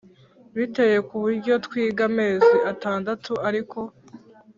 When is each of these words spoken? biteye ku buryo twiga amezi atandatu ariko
biteye 0.57 0.97
ku 1.07 1.15
buryo 1.23 1.53
twiga 1.65 2.01
amezi 2.09 2.55
atandatu 2.71 3.31
ariko 3.47 3.79